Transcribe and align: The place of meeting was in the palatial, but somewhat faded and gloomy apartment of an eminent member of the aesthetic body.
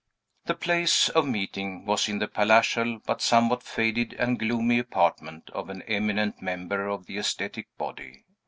The 0.45 0.55
place 0.55 1.09
of 1.09 1.27
meeting 1.27 1.85
was 1.85 2.09
in 2.09 2.17
the 2.17 2.27
palatial, 2.27 2.99
but 3.05 3.21
somewhat 3.21 3.61
faded 3.61 4.13
and 4.13 4.39
gloomy 4.39 4.79
apartment 4.79 5.51
of 5.51 5.69
an 5.69 5.83
eminent 5.83 6.41
member 6.41 6.87
of 6.87 7.05
the 7.05 7.19
aesthetic 7.19 7.67
body. 7.77 8.23